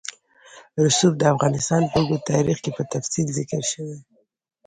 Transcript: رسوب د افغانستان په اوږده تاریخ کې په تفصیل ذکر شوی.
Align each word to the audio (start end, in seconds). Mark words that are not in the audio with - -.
رسوب 0.85 1.13
د 1.17 1.23
افغانستان 1.33 1.81
په 1.91 1.97
اوږده 1.99 2.19
تاریخ 2.31 2.57
کې 2.63 2.71
په 2.77 2.83
تفصیل 2.93 3.27
ذکر 3.37 3.61
شوی. 3.71 3.97